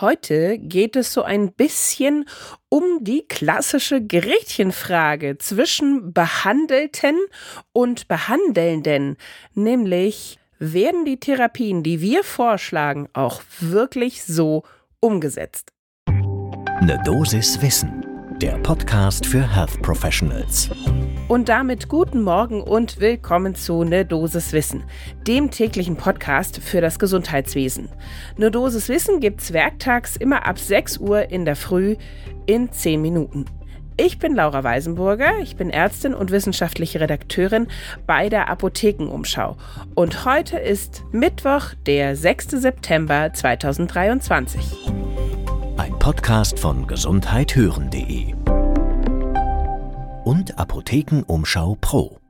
Heute 0.00 0.58
geht 0.58 0.96
es 0.96 1.12
so 1.12 1.22
ein 1.22 1.52
bisschen 1.52 2.24
um 2.68 3.04
die 3.04 3.28
klassische 3.28 4.04
Gretchenfrage 4.04 5.38
zwischen 5.38 6.12
Behandelten 6.12 7.16
und 7.72 8.08
Behandelnden, 8.08 9.16
nämlich 9.54 10.40
werden 10.58 11.04
die 11.04 11.20
Therapien, 11.20 11.84
die 11.84 12.00
wir 12.00 12.24
vorschlagen, 12.24 13.08
auch 13.12 13.40
wirklich 13.60 14.24
so 14.24 14.64
umgesetzt? 14.98 15.72
Eine 16.06 17.00
Dosis 17.04 17.62
Wissen, 17.62 18.03
der 18.38 18.58
Podcast 18.58 19.26
für 19.26 19.54
Health 19.54 19.80
Professionals. 19.80 20.68
Und 21.28 21.48
damit 21.48 21.88
guten 21.88 22.22
Morgen 22.22 22.60
und 22.60 23.00
willkommen 23.00 23.54
zu 23.54 23.84
Ne 23.84 24.04
Dosis 24.04 24.52
Wissen, 24.52 24.84
dem 25.26 25.50
täglichen 25.50 25.96
Podcast 25.96 26.58
für 26.60 26.80
das 26.80 26.98
Gesundheitswesen. 26.98 27.88
Ne 28.36 28.50
Dosis 28.50 28.88
Wissen 28.88 29.20
gibt's 29.20 29.52
werktags 29.52 30.16
immer 30.16 30.46
ab 30.46 30.58
6 30.58 30.98
Uhr 30.98 31.30
in 31.30 31.44
der 31.44 31.56
Früh 31.56 31.96
in 32.46 32.72
10 32.72 33.00
Minuten. 33.00 33.44
Ich 33.96 34.18
bin 34.18 34.34
Laura 34.34 34.64
Weisenburger, 34.64 35.38
ich 35.40 35.54
bin 35.54 35.70
Ärztin 35.70 36.14
und 36.14 36.32
wissenschaftliche 36.32 37.00
Redakteurin 37.00 37.68
bei 38.06 38.28
der 38.28 38.48
Apothekenumschau. 38.48 39.56
Und 39.94 40.24
heute 40.24 40.58
ist 40.58 41.04
Mittwoch, 41.12 41.74
der 41.86 42.16
6. 42.16 42.48
September 42.50 43.32
2023. 43.32 45.03
Ein 45.76 45.98
Podcast 45.98 46.60
von 46.60 46.86
gesundheithören.de 46.86 48.32
und 50.24 50.56
Apothekenumschau 50.56 51.76
Pro. 51.80 52.20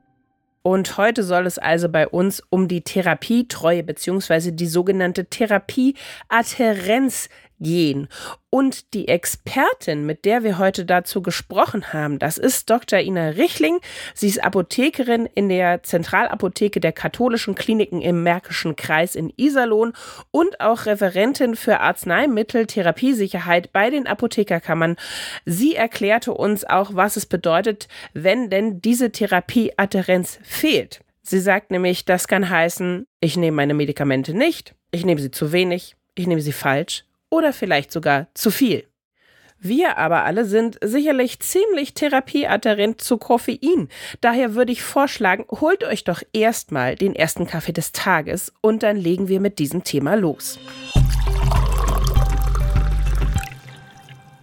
Und 0.63 0.97
heute 0.97 1.23
soll 1.23 1.45
es 1.45 1.59
also 1.59 1.87
bei 1.87 2.07
uns 2.07 2.41
um 2.49 2.67
die 2.67 2.81
Therapietreue 2.81 3.83
bzw. 3.83 4.51
die 4.51 4.65
sogenannte 4.65 5.25
Therapieadhärenz 5.25 7.29
gehen. 7.59 8.07
Und 8.49 8.93
die 8.93 9.07
Expertin, 9.07 10.05
mit 10.05 10.23
der 10.23 10.43
wir 10.43 10.57
heute 10.57 10.85
dazu 10.85 11.21
gesprochen 11.21 11.91
haben, 11.93 12.19
das 12.19 12.37
ist 12.37 12.69
Dr. 12.69 12.99
Ina 12.99 13.29
Richling. 13.29 13.79
Sie 14.13 14.27
ist 14.27 14.43
Apothekerin 14.43 15.25
in 15.25 15.49
der 15.49 15.83
Zentralapotheke 15.83 16.79
der 16.79 16.93
katholischen 16.93 17.55
Kliniken 17.55 18.01
im 18.01 18.23
Märkischen 18.23 18.75
Kreis 18.75 19.15
in 19.15 19.31
Iserlohn 19.35 19.93
und 20.31 20.61
auch 20.61 20.85
Referentin 20.85 21.55
für 21.55 21.79
Arzneimitteltherapiesicherheit 21.81 23.73
bei 23.73 23.89
den 23.89 24.07
Apothekerkammern. 24.07 24.95
Sie 25.45 25.75
erklärte 25.75 26.33
uns 26.33 26.63
auch, 26.63 26.91
was 26.93 27.17
es 27.17 27.25
bedeutet, 27.25 27.87
wenn 28.13 28.49
denn 28.49 28.81
diese 28.81 29.11
Therapieadherenz 29.11 30.39
fehlt. 30.43 31.01
Sie 31.23 31.39
sagt 31.39 31.71
nämlich, 31.71 32.05
das 32.05 32.27
kann 32.27 32.49
heißen, 32.49 33.07
ich 33.19 33.35
nehme 33.35 33.57
meine 33.57 33.73
Medikamente 33.73 34.33
nicht, 34.33 34.75
ich 34.91 35.05
nehme 35.05 35.19
sie 35.19 35.31
zu 35.31 35.51
wenig, 35.51 35.95
ich 36.13 36.27
nehme 36.27 36.41
sie 36.41 36.51
falsch 36.51 37.03
oder 37.35 37.51
vielleicht 37.51 37.91
sogar 37.91 38.27
zu 38.33 38.49
viel. 38.49 38.87
Wir 39.59 39.97
aber 39.97 40.23
alle 40.23 40.45
sind 40.45 40.77
sicherlich 40.81 41.39
ziemlich 41.39 41.93
therapieadherent 41.93 43.01
zu 43.01 43.17
Koffein. 43.17 43.89
Daher 44.21 44.53
würde 44.53 44.71
ich 44.71 44.83
vorschlagen, 44.83 45.45
holt 45.49 45.83
euch 45.83 46.03
doch 46.03 46.21
erstmal 46.33 46.95
den 46.95 47.15
ersten 47.15 47.47
Kaffee 47.47 47.73
des 47.73 47.91
Tages 47.91 48.53
und 48.61 48.83
dann 48.83 48.95
legen 48.95 49.27
wir 49.27 49.39
mit 49.39 49.59
diesem 49.59 49.83
Thema 49.83 50.15
los. 50.15 50.59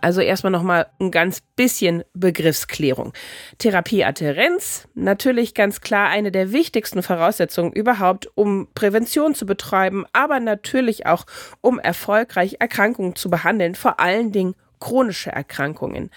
Also 0.03 0.21
erstmal 0.21 0.51
nochmal 0.51 0.89
ein 0.99 1.13
ganz 1.13 1.41
bisschen 1.55 2.03
Begriffsklärung. 2.13 3.13
Therapieadhärenz, 3.59 4.89
natürlich 4.95 5.55
ganz 5.55 5.81
klar 5.81 6.09
eine 6.09 6.33
der 6.33 6.51
wichtigsten 6.53 7.05
Voraussetzungen 7.05 7.73
überhaupt, 7.73 8.29
um 8.35 8.67
Prävention 8.75 9.37
zu 9.37 9.47
betreiben, 9.47 10.05
aber 10.13 10.41
natürlich 10.41 11.07
auch, 11.07 11.25
um 11.61 11.79
erfolgreich 11.79 12.57
Erkrankungen 12.59 13.15
zu 13.15 13.31
behandeln, 13.31 13.77
vor 13.77 14.01
allen 14.01 14.33
Dingen 14.33 14.57
chronische 14.81 15.31
Erkrankungen. 15.31 16.11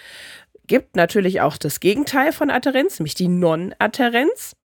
Gibt 0.66 0.96
natürlich 0.96 1.42
auch 1.42 1.58
das 1.58 1.80
Gegenteil 1.80 2.32
von 2.32 2.50
Adhärenz, 2.50 2.98
nämlich 2.98 3.14
die 3.14 3.28
Non-Adhärenz 3.28 4.56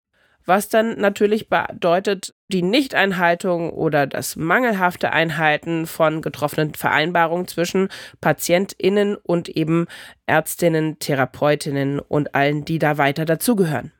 was 0.46 0.68
dann 0.68 0.98
natürlich 0.98 1.48
bedeutet, 1.48 2.34
die 2.48 2.62
Nichteinhaltung 2.62 3.70
oder 3.70 4.06
das 4.06 4.36
mangelhafte 4.36 5.12
Einhalten 5.12 5.86
von 5.86 6.22
getroffenen 6.22 6.74
Vereinbarungen 6.74 7.46
zwischen 7.46 7.88
PatientInnen 8.20 9.16
und 9.16 9.48
eben 9.48 9.86
Ärztinnen, 10.26 10.98
Therapeutinnen 10.98 12.00
und 12.00 12.34
allen, 12.34 12.64
die 12.64 12.78
da 12.78 12.98
weiter 12.98 13.24
dazugehören. 13.24 13.92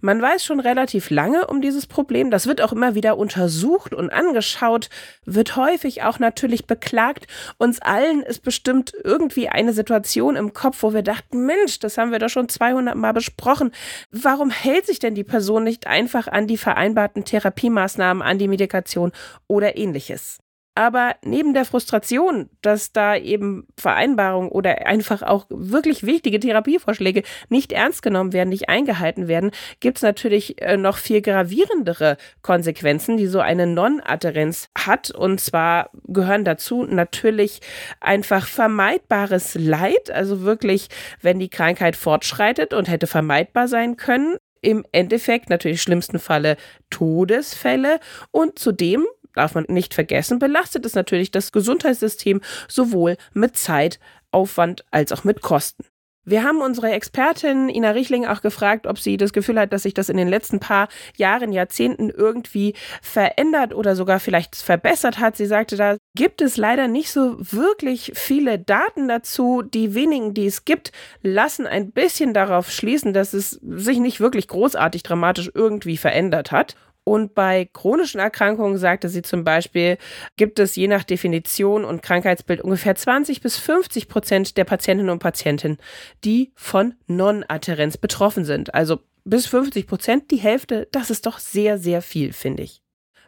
Man 0.00 0.20
weiß 0.20 0.44
schon 0.44 0.60
relativ 0.60 1.10
lange 1.10 1.46
um 1.46 1.60
dieses 1.60 1.86
Problem. 1.86 2.30
Das 2.30 2.46
wird 2.46 2.60
auch 2.60 2.72
immer 2.72 2.94
wieder 2.94 3.16
untersucht 3.16 3.94
und 3.94 4.10
angeschaut, 4.10 4.90
wird 5.24 5.56
häufig 5.56 6.02
auch 6.02 6.18
natürlich 6.18 6.66
beklagt. 6.66 7.26
Uns 7.58 7.80
allen 7.80 8.22
ist 8.22 8.42
bestimmt 8.42 8.92
irgendwie 9.04 9.48
eine 9.48 9.72
Situation 9.72 10.36
im 10.36 10.52
Kopf, 10.52 10.82
wo 10.82 10.92
wir 10.92 11.02
dachten, 11.02 11.46
Mensch, 11.46 11.78
das 11.78 11.98
haben 11.98 12.12
wir 12.12 12.18
doch 12.18 12.28
schon 12.28 12.48
200 12.48 12.94
Mal 12.94 13.12
besprochen. 13.12 13.72
Warum 14.10 14.50
hält 14.50 14.86
sich 14.86 14.98
denn 14.98 15.14
die 15.14 15.24
Person 15.24 15.64
nicht 15.64 15.86
einfach 15.86 16.28
an 16.28 16.46
die 16.46 16.58
vereinbarten 16.58 17.24
Therapiemaßnahmen, 17.24 18.22
an 18.22 18.38
die 18.38 18.48
Medikation 18.48 19.12
oder 19.48 19.76
ähnliches? 19.76 20.38
Aber 20.76 21.16
neben 21.22 21.54
der 21.54 21.64
Frustration, 21.64 22.50
dass 22.60 22.92
da 22.92 23.16
eben 23.16 23.66
Vereinbarungen 23.78 24.50
oder 24.50 24.86
einfach 24.86 25.22
auch 25.22 25.46
wirklich 25.48 26.04
wichtige 26.04 26.38
Therapievorschläge 26.38 27.22
nicht 27.48 27.72
ernst 27.72 28.02
genommen 28.02 28.34
werden, 28.34 28.50
nicht 28.50 28.68
eingehalten 28.68 29.26
werden, 29.26 29.52
gibt 29.80 29.96
es 29.96 30.02
natürlich 30.02 30.60
äh, 30.60 30.76
noch 30.76 30.98
viel 30.98 31.22
gravierendere 31.22 32.18
Konsequenzen, 32.42 33.16
die 33.16 33.26
so 33.26 33.40
eine 33.40 33.66
Non-Adherenz 33.66 34.68
hat. 34.76 35.10
Und 35.10 35.40
zwar 35.40 35.88
gehören 36.04 36.44
dazu 36.44 36.84
natürlich 36.84 37.60
einfach 38.00 38.46
vermeidbares 38.46 39.54
Leid, 39.54 40.10
also 40.10 40.42
wirklich, 40.42 40.88
wenn 41.22 41.38
die 41.38 41.48
Krankheit 41.48 41.96
fortschreitet 41.96 42.74
und 42.74 42.90
hätte 42.90 43.06
vermeidbar 43.06 43.66
sein 43.66 43.96
können, 43.96 44.36
im 44.66 44.84
Endeffekt 44.90 45.48
natürlich 45.48 45.80
schlimmsten 45.80 46.18
Falle 46.18 46.56
Todesfälle 46.90 48.00
und 48.32 48.58
zudem 48.58 49.06
darf 49.36 49.54
man 49.54 49.64
nicht 49.68 49.94
vergessen, 49.94 50.38
belastet 50.38 50.84
es 50.86 50.94
natürlich 50.94 51.30
das 51.30 51.52
Gesundheitssystem 51.52 52.40
sowohl 52.68 53.16
mit 53.32 53.56
Zeit, 53.56 53.98
Aufwand 54.32 54.84
als 54.90 55.12
auch 55.12 55.24
mit 55.24 55.40
Kosten. 55.40 55.84
Wir 56.28 56.42
haben 56.42 56.60
unsere 56.60 56.90
Expertin 56.90 57.68
Ina 57.68 57.92
Richling 57.92 58.26
auch 58.26 58.42
gefragt, 58.42 58.88
ob 58.88 58.98
sie 58.98 59.16
das 59.16 59.32
Gefühl 59.32 59.60
hat, 59.60 59.72
dass 59.72 59.84
sich 59.84 59.94
das 59.94 60.08
in 60.08 60.16
den 60.16 60.26
letzten 60.26 60.58
paar 60.58 60.88
Jahren, 61.16 61.52
Jahrzehnten 61.52 62.10
irgendwie 62.10 62.74
verändert 63.00 63.72
oder 63.72 63.94
sogar 63.94 64.18
vielleicht 64.18 64.56
verbessert 64.56 65.20
hat. 65.20 65.36
Sie 65.36 65.46
sagte, 65.46 65.76
da 65.76 65.96
gibt 66.16 66.42
es 66.42 66.56
leider 66.56 66.88
nicht 66.88 67.12
so 67.12 67.36
wirklich 67.38 68.10
viele 68.16 68.58
Daten 68.58 69.06
dazu. 69.06 69.62
Die 69.62 69.94
wenigen, 69.94 70.34
die 70.34 70.46
es 70.46 70.64
gibt, 70.64 70.90
lassen 71.22 71.64
ein 71.64 71.92
bisschen 71.92 72.34
darauf 72.34 72.72
schließen, 72.72 73.12
dass 73.12 73.32
es 73.32 73.60
sich 73.62 74.00
nicht 74.00 74.18
wirklich 74.18 74.48
großartig 74.48 75.04
dramatisch 75.04 75.52
irgendwie 75.54 75.96
verändert 75.96 76.50
hat. 76.50 76.74
Und 77.08 77.36
bei 77.36 77.70
chronischen 77.72 78.18
Erkrankungen, 78.18 78.78
sagte 78.78 79.08
sie 79.08 79.22
zum 79.22 79.44
Beispiel, 79.44 79.96
gibt 80.36 80.58
es 80.58 80.74
je 80.74 80.88
nach 80.88 81.04
Definition 81.04 81.84
und 81.84 82.02
Krankheitsbild 82.02 82.60
ungefähr 82.60 82.96
20 82.96 83.40
bis 83.40 83.56
50 83.58 84.08
Prozent 84.08 84.56
der 84.56 84.64
Patientinnen 84.64 85.12
und 85.12 85.20
Patienten, 85.20 85.78
die 86.24 86.50
von 86.56 86.94
Non-Adherenz 87.06 87.96
betroffen 87.96 88.44
sind. 88.44 88.74
Also 88.74 88.98
bis 89.24 89.46
50 89.46 89.86
Prozent, 89.86 90.32
die 90.32 90.38
Hälfte, 90.38 90.88
das 90.90 91.10
ist 91.10 91.26
doch 91.26 91.38
sehr, 91.38 91.78
sehr 91.78 92.02
viel, 92.02 92.32
finde 92.32 92.64
ich. 92.64 92.82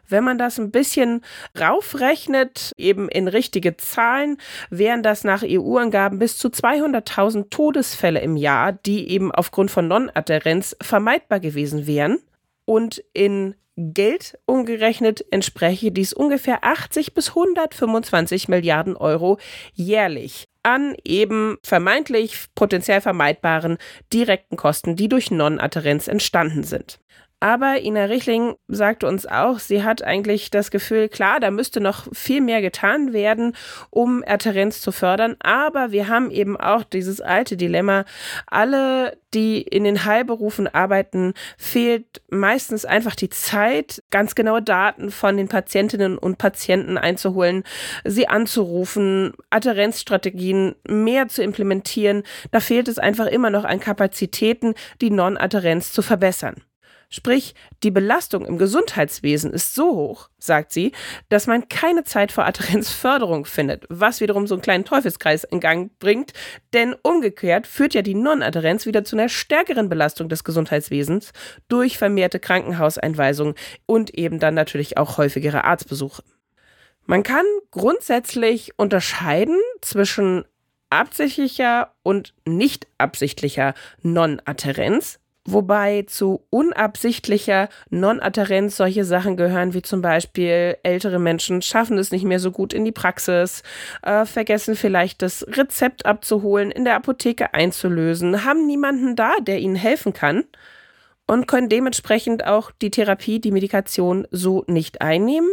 Wenn 0.09 0.25
man 0.25 0.37
das 0.37 0.59
ein 0.59 0.71
bisschen 0.71 1.21
raufrechnet, 1.57 2.73
eben 2.75 3.07
in 3.07 3.29
richtige 3.29 3.77
Zahlen, 3.77 4.39
wären 4.69 5.03
das 5.03 5.23
nach 5.23 5.41
EU-Angaben 5.45 6.19
bis 6.19 6.37
zu 6.37 6.49
200.000 6.49 7.49
Todesfälle 7.49 8.19
im 8.19 8.35
Jahr, 8.35 8.73
die 8.73 9.09
eben 9.09 9.31
aufgrund 9.31 9.71
von 9.71 9.87
Non-Adherenz 9.87 10.75
vermeidbar 10.81 11.39
gewesen 11.39 11.87
wären. 11.87 12.19
Und 12.65 13.01
in 13.13 13.55
Geld 13.81 14.37
umgerechnet 14.45 15.23
entspreche 15.31 15.93
dies 15.93 16.11
ungefähr 16.11 16.65
80 16.65 17.13
bis 17.13 17.29
125 17.29 18.49
Milliarden 18.49 18.97
Euro 18.97 19.39
jährlich 19.73 20.49
an 20.63 20.95
eben 21.05 21.57
vermeintlich 21.63 22.47
potenziell 22.55 22.99
vermeidbaren 22.99 23.77
direkten 24.11 24.57
Kosten, 24.57 24.97
die 24.97 25.07
durch 25.07 25.31
Non-Adherenz 25.31 26.09
entstanden 26.09 26.63
sind. 26.63 26.99
Aber 27.41 27.81
Ina 27.81 28.05
Richling 28.05 28.55
sagte 28.67 29.07
uns 29.07 29.25
auch, 29.25 29.59
sie 29.59 29.83
hat 29.83 30.03
eigentlich 30.03 30.51
das 30.51 30.71
Gefühl, 30.71 31.07
klar, 31.07 31.39
da 31.39 31.51
müsste 31.51 31.79
noch 31.79 32.07
viel 32.11 32.41
mehr 32.41 32.61
getan 32.61 33.13
werden, 33.13 33.55
um 33.89 34.23
Adherenz 34.27 34.81
zu 34.81 34.91
fördern. 34.91 35.37
Aber 35.39 35.91
wir 35.91 36.09
haben 36.09 36.31
eben 36.31 36.57
auch 36.57 36.83
dieses 36.83 37.21
alte 37.21 37.55
Dilemma, 37.55 38.03
alle, 38.45 39.17
die 39.33 39.61
in 39.61 39.85
den 39.85 40.03
Heilberufen 40.03 40.67
arbeiten, 40.67 41.33
fehlt 41.57 42.21
meistens 42.29 42.83
einfach 42.83 43.15
die 43.15 43.29
Zeit, 43.29 44.03
ganz 44.11 44.35
genaue 44.35 44.61
Daten 44.61 45.09
von 45.09 45.37
den 45.37 45.47
Patientinnen 45.47 46.17
und 46.17 46.39
Patienten 46.39 46.97
einzuholen, 46.97 47.63
sie 48.03 48.27
anzurufen, 48.27 49.31
Adherenzstrategien 49.49 50.75
mehr 50.87 51.29
zu 51.29 51.41
implementieren. 51.41 52.23
Da 52.51 52.59
fehlt 52.59 52.89
es 52.89 52.99
einfach 52.99 53.27
immer 53.27 53.49
noch 53.49 53.63
an 53.63 53.79
Kapazitäten, 53.79 54.73
die 54.99 55.09
Non-Adherenz 55.09 55.93
zu 55.93 56.01
verbessern. 56.01 56.55
Sprich, 57.11 57.55
die 57.81 57.89
Belastung 57.89 58.45
im 58.45 58.59
Gesundheitswesen 58.59 59.51
ist 59.51 59.73
so 59.73 59.95
hoch, 59.95 60.29
sagt 60.37 60.71
sie, 60.71 60.91
dass 61.29 61.47
man 61.47 61.67
keine 61.67 62.03
Zeit 62.03 62.31
für 62.31 62.43
Adherenzförderung 62.43 63.45
findet, 63.45 63.85
was 63.89 64.21
wiederum 64.21 64.45
so 64.45 64.53
einen 64.53 64.61
kleinen 64.61 64.85
Teufelskreis 64.85 65.43
in 65.43 65.59
Gang 65.59 65.91
bringt, 65.97 66.33
denn 66.73 66.95
umgekehrt 67.01 67.65
führt 67.65 67.95
ja 67.95 68.03
die 68.03 68.13
Non-Adherenz 68.13 68.85
wieder 68.85 69.03
zu 69.03 69.15
einer 69.15 69.27
stärkeren 69.27 69.89
Belastung 69.89 70.29
des 70.29 70.43
Gesundheitswesens 70.43 71.31
durch 71.67 71.97
vermehrte 71.97 72.39
Krankenhauseinweisungen 72.39 73.55
und 73.87 74.13
eben 74.13 74.37
dann 74.37 74.53
natürlich 74.53 74.99
auch 74.99 75.17
häufigere 75.17 75.63
Arztbesuche. 75.63 76.23
Man 77.07 77.23
kann 77.23 77.45
grundsätzlich 77.71 78.77
unterscheiden 78.77 79.57
zwischen 79.81 80.45
absichtlicher 80.91 81.91
und 82.03 82.35
nicht 82.45 82.85
absichtlicher 82.99 83.73
Non-Adherenz. 84.03 85.19
Wobei 85.51 86.03
zu 86.03 86.45
unabsichtlicher 86.51 87.69
Non-Adherenz 87.89 88.77
solche 88.77 89.03
Sachen 89.03 89.35
gehören 89.35 89.73
wie 89.73 89.81
zum 89.81 90.01
Beispiel 90.01 90.77
ältere 90.83 91.17
Menschen 91.17 91.63
schaffen 91.63 91.97
es 91.97 92.11
nicht 92.11 92.23
mehr 92.23 92.39
so 92.39 92.51
gut 92.51 92.71
in 92.71 92.85
die 92.85 92.91
Praxis, 92.91 93.63
äh, 94.03 94.25
vergessen 94.25 94.75
vielleicht 94.75 95.23
das 95.23 95.43
Rezept 95.47 96.05
abzuholen, 96.05 96.69
in 96.69 96.85
der 96.85 96.95
Apotheke 96.95 97.55
einzulösen, 97.55 98.45
haben 98.45 98.67
niemanden 98.67 99.15
da, 99.15 99.31
der 99.41 99.57
ihnen 99.57 99.75
helfen 99.75 100.13
kann 100.13 100.43
und 101.25 101.47
können 101.47 101.69
dementsprechend 101.69 102.45
auch 102.45 102.69
die 102.69 102.91
Therapie, 102.91 103.39
die 103.39 103.51
Medikation 103.51 104.27
so 104.29 104.63
nicht 104.67 105.01
einnehmen. 105.01 105.49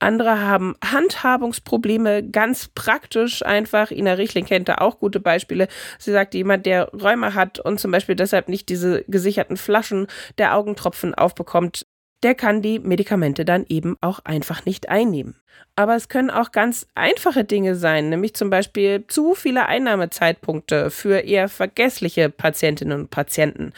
Andere 0.00 0.40
haben 0.40 0.74
Handhabungsprobleme, 0.84 2.22
ganz 2.28 2.68
praktisch 2.68 3.44
einfach. 3.44 3.90
Ina 3.90 4.14
Richling 4.14 4.46
kennt 4.46 4.68
da 4.68 4.76
auch 4.76 4.98
gute 4.98 5.20
Beispiele. 5.20 5.68
Sie 5.98 6.10
sagt, 6.10 6.34
jemand, 6.34 6.66
der 6.66 6.88
Rheuma 6.92 7.34
hat 7.34 7.60
und 7.60 7.78
zum 7.78 7.90
Beispiel 7.90 8.16
deshalb 8.16 8.48
nicht 8.48 8.68
diese 8.70 9.04
gesicherten 9.08 9.56
Flaschen 9.56 10.06
der 10.38 10.56
Augentropfen 10.56 11.14
aufbekommt, 11.14 11.86
der 12.22 12.34
kann 12.34 12.62
die 12.62 12.78
Medikamente 12.78 13.44
dann 13.44 13.64
eben 13.68 13.96
auch 14.00 14.20
einfach 14.24 14.64
nicht 14.64 14.88
einnehmen. 14.88 15.36
Aber 15.76 15.96
es 15.96 16.08
können 16.08 16.30
auch 16.30 16.52
ganz 16.52 16.86
einfache 16.94 17.44
Dinge 17.44 17.74
sein, 17.74 18.08
nämlich 18.10 18.34
zum 18.34 18.50
Beispiel 18.50 19.06
zu 19.06 19.34
viele 19.34 19.66
Einnahmezeitpunkte 19.66 20.90
für 20.90 21.20
eher 21.20 21.48
vergessliche 21.48 22.28
Patientinnen 22.28 23.00
und 23.00 23.10
Patienten 23.10 23.72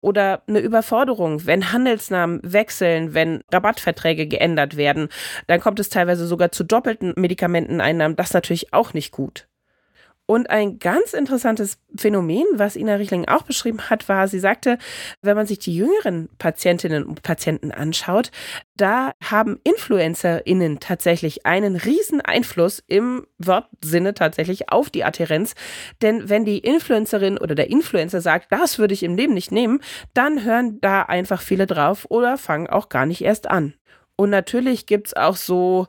oder 0.00 0.42
eine 0.46 0.60
Überforderung, 0.60 1.46
wenn 1.46 1.72
Handelsnamen 1.72 2.40
wechseln, 2.42 3.14
wenn 3.14 3.42
Rabattverträge 3.52 4.26
geändert 4.26 4.76
werden, 4.76 5.08
dann 5.46 5.60
kommt 5.60 5.80
es 5.80 5.88
teilweise 5.88 6.26
sogar 6.26 6.52
zu 6.52 6.64
doppelten 6.64 7.14
Medikamenteneinnahmen. 7.16 8.16
Das 8.16 8.28
ist 8.28 8.34
natürlich 8.34 8.72
auch 8.72 8.94
nicht 8.94 9.12
gut. 9.12 9.49
Und 10.30 10.48
ein 10.48 10.78
ganz 10.78 11.12
interessantes 11.12 11.78
Phänomen, 11.96 12.44
was 12.52 12.76
Ina 12.76 12.94
Richling 12.94 13.26
auch 13.26 13.42
beschrieben 13.42 13.90
hat, 13.90 14.08
war, 14.08 14.28
sie 14.28 14.38
sagte, 14.38 14.78
wenn 15.22 15.34
man 15.34 15.44
sich 15.44 15.58
die 15.58 15.74
jüngeren 15.74 16.28
Patientinnen 16.38 17.02
und 17.02 17.24
Patienten 17.24 17.72
anschaut, 17.72 18.30
da 18.76 19.10
haben 19.24 19.58
InfluencerInnen 19.64 20.78
tatsächlich 20.78 21.46
einen 21.46 21.74
riesen 21.74 22.20
Einfluss 22.20 22.80
im 22.86 23.26
Wortsinne 23.38 24.14
tatsächlich 24.14 24.70
auf 24.70 24.88
die 24.88 25.02
Adherenz. 25.02 25.56
Denn 26.00 26.28
wenn 26.28 26.44
die 26.44 26.58
Influencerin 26.58 27.36
oder 27.36 27.56
der 27.56 27.68
Influencer 27.68 28.20
sagt, 28.20 28.52
das 28.52 28.78
würde 28.78 28.94
ich 28.94 29.02
im 29.02 29.16
Leben 29.16 29.34
nicht 29.34 29.50
nehmen, 29.50 29.80
dann 30.14 30.44
hören 30.44 30.78
da 30.80 31.02
einfach 31.02 31.40
viele 31.40 31.66
drauf 31.66 32.06
oder 32.08 32.38
fangen 32.38 32.68
auch 32.68 32.88
gar 32.88 33.04
nicht 33.04 33.22
erst 33.22 33.50
an. 33.50 33.74
Und 34.20 34.28
natürlich 34.28 34.84
gibt 34.84 35.06
es 35.06 35.16
auch 35.16 35.34
so 35.34 35.86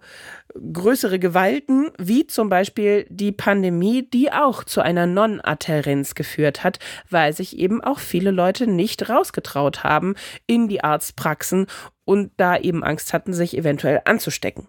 größere 0.74 1.19
Gewalten, 1.19 1.89
wie 1.98 2.27
zum 2.27 2.50
Beispiel 2.50 3.06
die 3.09 3.31
Pandemie, 3.31 4.07
die 4.09 4.31
auch 4.31 4.63
zu 4.63 4.81
einer 4.81 5.06
Non-Adherenz 5.06 6.15
geführt 6.15 6.63
hat, 6.63 6.80
weil 7.09 7.33
sich 7.33 7.57
eben 7.57 7.83
auch 7.83 8.00
viele 8.00 8.31
Leute 8.31 8.68
nicht 8.68 9.09
rausgetraut 9.09 9.83
haben 9.83 10.15
in 10.48 10.68
die 10.68 10.83
Arztpraxen 10.83 11.68
und 12.06 12.31
da 12.38 12.57
eben 12.57 12.83
Angst 12.83 13.13
hatten, 13.13 13.33
sich 13.33 13.57
eventuell 13.57 14.01
anzustecken. 14.06 14.68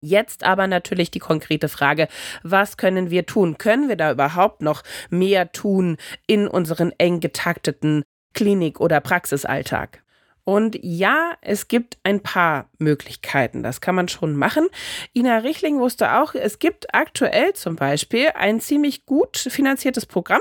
Jetzt 0.00 0.42
aber 0.42 0.66
natürlich 0.66 1.12
die 1.12 1.20
konkrete 1.20 1.68
Frage, 1.68 2.08
was 2.42 2.76
können 2.76 3.10
wir 3.10 3.24
tun? 3.24 3.56
Können 3.56 3.88
wir 3.88 3.96
da 3.96 4.10
überhaupt 4.10 4.60
noch 4.60 4.82
mehr 5.10 5.52
tun 5.52 5.96
in 6.26 6.48
unseren 6.48 6.92
eng 6.98 7.20
getakteten 7.20 8.02
Klinik- 8.34 8.80
oder 8.80 9.00
Praxisalltag? 9.00 10.01
Und 10.44 10.76
ja, 10.82 11.34
es 11.40 11.68
gibt 11.68 11.98
ein 12.02 12.20
paar 12.20 12.68
Möglichkeiten. 12.78 13.62
Das 13.62 13.80
kann 13.80 13.94
man 13.94 14.08
schon 14.08 14.34
machen. 14.34 14.68
Ina 15.14 15.38
Richling 15.38 15.78
wusste 15.78 16.20
auch, 16.20 16.34
es 16.34 16.58
gibt 16.58 16.92
aktuell 16.94 17.52
zum 17.52 17.76
Beispiel 17.76 18.30
ein 18.34 18.60
ziemlich 18.60 19.06
gut 19.06 19.36
finanziertes 19.36 20.04
Programm. 20.04 20.40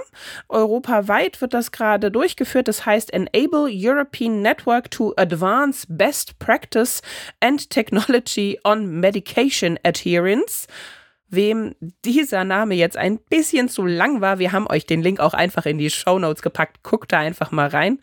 Europaweit 0.49 1.39
wird 1.39 1.53
das 1.53 1.71
gerade 1.71 2.09
durchgeführt. 2.09 2.67
Das 2.67 2.85
heißt 2.85 3.13
Enable 3.13 3.69
European 3.71 4.41
Network 4.41 4.89
to 4.89 5.13
Advance 5.17 5.85
Best 5.87 6.39
Practice 6.39 7.03
and 7.39 7.69
Technology 7.69 8.59
on 8.63 8.99
Medication 8.99 9.77
Adherence. 9.83 10.65
Wem 11.29 11.75
dieser 12.03 12.43
Name 12.43 12.75
jetzt 12.75 12.97
ein 12.97 13.17
bisschen 13.17 13.69
zu 13.69 13.85
lang 13.85 14.19
war, 14.19 14.39
wir 14.39 14.51
haben 14.51 14.67
euch 14.67 14.85
den 14.85 15.01
Link 15.01 15.19
auch 15.19 15.33
einfach 15.33 15.65
in 15.65 15.77
die 15.77 15.89
Show 15.89 16.19
Notes 16.19 16.41
gepackt. 16.41 16.83
Guckt 16.83 17.13
da 17.13 17.19
einfach 17.19 17.51
mal 17.51 17.67
rein. 17.67 17.99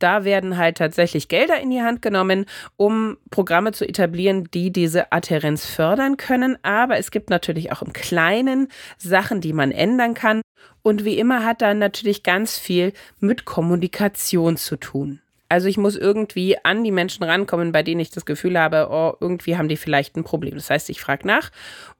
Da 0.00 0.24
werden 0.24 0.56
halt 0.56 0.78
tatsächlich 0.78 1.28
Gelder 1.28 1.60
in 1.60 1.70
die 1.70 1.82
Hand 1.82 2.02
genommen, 2.02 2.46
um 2.76 3.18
Programme 3.30 3.70
zu 3.72 3.86
etablieren, 3.88 4.48
die 4.52 4.72
diese 4.72 5.12
Adherenz 5.12 5.66
fördern 5.66 6.16
können. 6.16 6.58
Aber 6.62 6.98
es 6.98 7.10
gibt 7.12 7.30
natürlich 7.30 7.70
auch 7.70 7.82
im 7.82 7.92
Kleinen 7.92 8.68
Sachen, 8.98 9.40
die 9.40 9.52
man 9.52 9.70
ändern 9.70 10.14
kann. 10.14 10.40
Und 10.82 11.04
wie 11.04 11.18
immer 11.18 11.44
hat 11.44 11.62
dann 11.62 11.78
natürlich 11.78 12.22
ganz 12.22 12.58
viel 12.58 12.92
mit 13.20 13.44
Kommunikation 13.44 14.56
zu 14.56 14.76
tun. 14.76 15.20
Also 15.50 15.66
ich 15.66 15.76
muss 15.76 15.96
irgendwie 15.96 16.56
an 16.64 16.84
die 16.84 16.92
Menschen 16.92 17.24
rankommen, 17.24 17.72
bei 17.72 17.82
denen 17.82 18.00
ich 18.00 18.10
das 18.10 18.24
Gefühl 18.24 18.56
habe, 18.56 18.88
oh, 18.88 19.14
irgendwie 19.20 19.56
haben 19.56 19.68
die 19.68 19.76
vielleicht 19.76 20.16
ein 20.16 20.22
Problem. 20.22 20.54
Das 20.54 20.70
heißt, 20.70 20.88
ich 20.90 21.00
frage 21.00 21.26
nach 21.26 21.50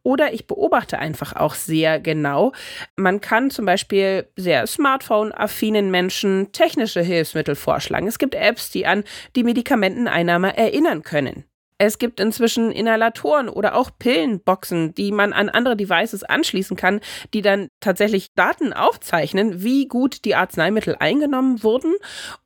oder 0.05 0.33
ich 0.33 0.47
beobachte 0.47 1.01
einfach 1.01 1.35
auch 1.35 1.55
sehr 1.55 1.99
genau. 1.99 2.53
Man 2.95 3.21
kann 3.21 3.51
zum 3.51 3.67
Beispiel 3.67 4.29
sehr 4.37 4.69
smartphone-affinen 4.69 5.91
Menschen 5.91 6.53
technische 6.53 7.03
Hilfsmittel 7.03 7.57
vorschlagen. 7.57 8.07
Es 8.07 8.21
gibt 8.21 8.37
Apps, 8.37 8.71
die 8.71 8.87
an 8.87 9.03
die 9.35 9.43
Medikamenteneinnahme 9.43 10.57
erinnern 10.57 11.03
können. 11.03 11.45
Es 11.83 11.97
gibt 11.97 12.21
inzwischen 12.21 12.71
Inhalatoren 12.73 13.49
oder 13.49 13.75
auch 13.75 13.91
Pillenboxen, 13.99 14.95
die 14.95 15.13
man 15.13 15.33
an 15.33 15.49
andere 15.49 15.79
Devices 15.79 16.23
anschließen 16.23 16.77
kann, 16.77 17.01
die 17.33 17.41
dann 17.41 17.69
tatsächlich 17.81 18.35
Daten 18.35 18.75
aufzeichnen, 18.75 19.63
wie 19.63 19.89
gut 19.89 20.27
die 20.27 20.35
Arzneimittel 20.35 20.97
eingenommen 21.01 21.63
wurden 21.63 21.95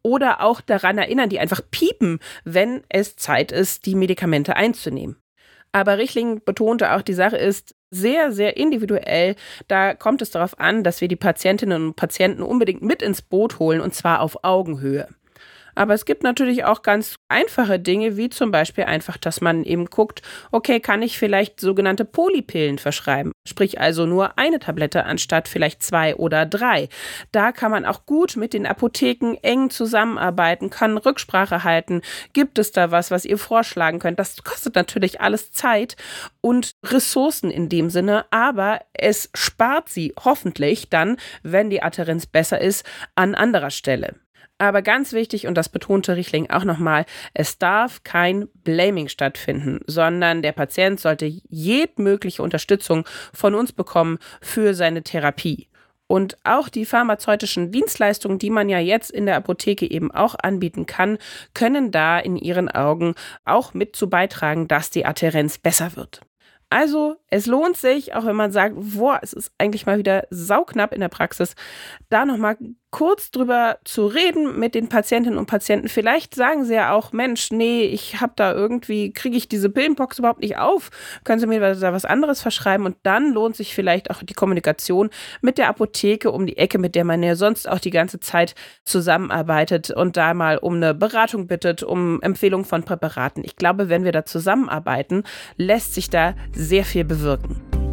oder 0.02 0.40
auch 0.40 0.60
daran 0.60 0.98
erinnern, 0.98 1.31
die 1.31 1.40
einfach 1.40 1.62
piepen, 1.72 2.20
wenn 2.44 2.84
es 2.88 3.16
Zeit 3.16 3.50
ist, 3.50 3.86
die 3.86 3.96
Medikamente 3.96 4.54
einzunehmen. 4.54 5.16
Aber 5.72 5.98
Richling 5.98 6.40
betonte 6.44 6.92
auch, 6.92 7.02
die 7.02 7.12
Sache 7.12 7.37
ist 7.37 7.75
sehr, 7.90 8.30
sehr 8.30 8.56
individuell. 8.56 9.34
Da 9.66 9.94
kommt 9.94 10.22
es 10.22 10.30
darauf 10.30 10.60
an, 10.60 10.84
dass 10.84 11.00
wir 11.00 11.08
die 11.08 11.16
Patientinnen 11.16 11.88
und 11.88 11.97
Patienten 11.97 12.42
unbedingt 12.42 12.82
mit 12.82 13.02
ins 13.02 13.20
Boot 13.20 13.59
holen 13.59 13.80
und 13.80 13.97
zwar 13.97 14.20
auf 14.20 14.44
Augenhöhe. 14.44 15.09
Aber 15.75 15.95
es 15.95 16.04
gibt 16.04 16.23
natürlich 16.23 16.64
auch 16.64 16.83
ganz 16.83 17.16
einfache 17.28 17.78
Dinge, 17.78 18.16
wie 18.16 18.31
zum 18.31 18.50
Beispiel 18.50 18.85
einfach, 18.85 19.16
dass 19.16 19.40
man 19.40 19.64
eben 19.64 19.87
guckt, 19.87 20.23
okay, 20.50 20.81
kann 20.81 21.02
ich 21.02 21.19
vielleicht 21.19 21.61
sogenannte 21.61 22.04
Polypillen 22.04 22.78
verschreiben? 22.78 23.33
Sprich 23.47 23.81
also 23.81 24.07
nur 24.07 24.38
eine 24.38 24.59
Tablette 24.59 25.04
anstatt 25.04 25.49
vielleicht 25.49 25.83
zwei 25.83 26.16
oder 26.16 26.47
drei. 26.47 26.88
Da 27.33 27.52
kann 27.52 27.71
man 27.71 27.85
auch 27.85 28.07
gut 28.07 28.37
mit 28.37 28.54
den 28.54 28.66
Apotheken 28.66 29.37
eng 29.43 29.71
zusammenarbeiten, 29.71 30.71
kann 30.71 30.97
Rücksprache 30.97 31.64
halten. 31.64 32.02
Gibt 32.33 32.59
es 32.59 32.73
da 32.73 32.90
was, 32.90 33.11
was 33.11 33.25
ihr 33.25 33.38
vorschlagen 33.38 33.99
könnt? 33.99 34.19
Das 34.19 34.43
kostet 34.43 34.75
natürlich 34.75 35.21
alles 35.21 35.52
Zeit 35.52 35.97
und 36.40 36.73
Ressourcen 36.85 37.50
in 37.50 37.69
dem 37.69 37.90
Sinne, 37.90 38.26
aber 38.31 38.81
es 38.93 39.31
spart 39.35 39.88
sie 39.88 40.14
hoffentlich 40.25 40.88
dann, 40.88 41.16
wenn 41.43 41.71
die 41.71 41.83
Adherenz 41.83 42.26
besser 42.26 42.61
ist, 42.61 42.85
an 43.14 43.35
anderer 43.35 43.71
Stelle. 43.71 44.14
Aber 44.58 44.82
ganz 44.82 45.12
wichtig, 45.12 45.46
und 45.46 45.56
das 45.56 45.68
betonte 45.68 46.16
Richling 46.16 46.49
auch 46.49 46.64
nochmal, 46.64 47.06
es 47.34 47.58
darf 47.58 48.04
kein 48.04 48.49
Blaming 48.62 49.08
stattfinden, 49.08 49.80
sondern 49.87 50.42
der 50.42 50.52
Patient 50.52 51.00
sollte 51.00 51.26
jedmögliche 51.26 52.42
Unterstützung 52.42 53.04
von 53.32 53.54
uns 53.54 53.73
bekommen 53.73 54.18
für 54.40 54.75
seine 54.75 55.02
Therapie. 55.02 55.68
Und 56.06 56.37
auch 56.44 56.68
die 56.68 56.84
pharmazeutischen 56.84 57.73
Dienstleistungen, 57.73 58.38
die 58.38 58.50
man 58.50 58.68
ja 58.68 58.78
jetzt 58.78 59.11
in 59.11 59.26
der 59.26 59.37
Apotheke 59.37 59.90
eben 59.90 60.12
auch 60.12 60.37
anbieten 60.40 60.87
kann, 60.87 61.18
können 61.54 61.90
da 61.90 62.18
in 62.18 62.37
ihren 62.37 62.68
Augen 62.68 63.14
auch 63.44 63.75
mit 63.75 63.96
zu 63.96 64.08
beitragen, 64.08 64.68
dass 64.68 64.90
die 64.90 65.06
Adherenz 65.06 65.58
besser 65.58 65.96
wird. 65.96 66.20
Also, 66.70 67.16
es 67.28 67.46
lohnt 67.46 67.76
sich, 67.76 68.14
auch 68.14 68.26
wenn 68.26 68.37
man 68.37 68.52
sagt, 68.52 68.75
boah, 68.76 69.20
es 69.23 69.32
ist 69.32 69.52
eigentlich 69.58 69.87
mal 69.87 69.99
wieder 69.99 70.26
sauknapp 70.30 70.92
in 70.92 71.00
der 71.00 71.08
Praxis, 71.08 71.54
da 72.08 72.25
nochmal 72.25 72.56
kurz 72.94 73.32
drüber 73.32 73.78
zu 73.82 74.06
reden 74.06 74.60
mit 74.60 74.76
den 74.76 74.88
Patientinnen 74.88 75.36
und 75.36 75.46
Patienten. 75.46 75.88
Vielleicht 75.88 76.36
sagen 76.36 76.64
sie 76.64 76.74
ja 76.74 76.92
auch, 76.92 77.12
Mensch, 77.12 77.50
nee, 77.50 77.82
ich 77.82 78.20
habe 78.20 78.34
da 78.36 78.52
irgendwie, 78.52 79.12
kriege 79.12 79.36
ich 79.36 79.48
diese 79.48 79.68
Pillenbox 79.68 80.20
überhaupt 80.20 80.42
nicht 80.42 80.58
auf. 80.58 80.92
Können 81.24 81.40
Sie 81.40 81.48
mir 81.48 81.58
da 81.58 81.92
was 81.92 82.04
anderes 82.04 82.40
verschreiben? 82.40 82.86
Und 82.86 82.96
dann 83.02 83.32
lohnt 83.32 83.56
sich 83.56 83.74
vielleicht 83.74 84.12
auch 84.12 84.22
die 84.22 84.34
Kommunikation 84.34 85.10
mit 85.40 85.58
der 85.58 85.70
Apotheke 85.70 86.30
um 86.30 86.46
die 86.46 86.56
Ecke, 86.56 86.78
mit 86.78 86.94
der 86.94 87.04
man 87.04 87.24
ja 87.24 87.34
sonst 87.34 87.68
auch 87.68 87.80
die 87.80 87.90
ganze 87.90 88.20
Zeit 88.20 88.54
zusammenarbeitet 88.84 89.90
und 89.90 90.16
da 90.16 90.32
mal 90.32 90.58
um 90.58 90.74
eine 90.74 90.94
Beratung 90.94 91.48
bittet, 91.48 91.82
um 91.82 92.22
Empfehlungen 92.22 92.64
von 92.64 92.84
Präparaten. 92.84 93.42
Ich 93.44 93.56
glaube, 93.56 93.88
wenn 93.88 94.04
wir 94.04 94.12
da 94.12 94.24
zusammenarbeiten, 94.24 95.24
lässt 95.56 95.94
sich 95.94 96.10
da 96.10 96.36
sehr 96.52 96.84
viel 96.84 97.02
bewirken. 97.02 97.84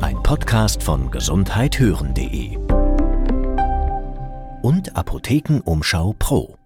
Ein 0.00 0.22
Podcast 0.22 0.82
von 0.82 1.10
gesundheithören.de 1.10 2.56
und 4.62 4.96
Apothekenumschau 4.96 6.14
Pro. 6.18 6.59